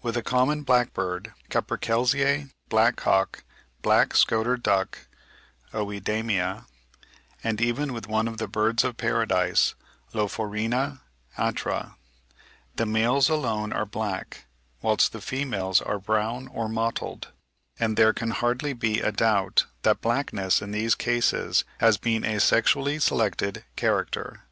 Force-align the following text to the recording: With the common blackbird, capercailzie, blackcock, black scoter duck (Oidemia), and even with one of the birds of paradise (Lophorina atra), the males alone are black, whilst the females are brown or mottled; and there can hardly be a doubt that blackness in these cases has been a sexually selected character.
With 0.00 0.14
the 0.14 0.22
common 0.22 0.62
blackbird, 0.62 1.32
capercailzie, 1.50 2.52
blackcock, 2.68 3.42
black 3.82 4.14
scoter 4.16 4.56
duck 4.56 5.08
(Oidemia), 5.74 6.66
and 7.42 7.60
even 7.60 7.92
with 7.92 8.06
one 8.06 8.28
of 8.28 8.38
the 8.38 8.46
birds 8.46 8.84
of 8.84 8.96
paradise 8.96 9.74
(Lophorina 10.14 11.00
atra), 11.36 11.96
the 12.76 12.86
males 12.86 13.28
alone 13.28 13.72
are 13.72 13.84
black, 13.84 14.46
whilst 14.82 15.10
the 15.10 15.20
females 15.20 15.80
are 15.82 15.98
brown 15.98 16.46
or 16.46 16.68
mottled; 16.68 17.32
and 17.80 17.96
there 17.96 18.12
can 18.12 18.30
hardly 18.30 18.72
be 18.72 19.00
a 19.00 19.10
doubt 19.10 19.66
that 19.82 20.00
blackness 20.00 20.62
in 20.62 20.70
these 20.70 20.94
cases 20.94 21.64
has 21.78 21.98
been 21.98 22.22
a 22.24 22.38
sexually 22.38 23.00
selected 23.00 23.64
character. 23.74 24.44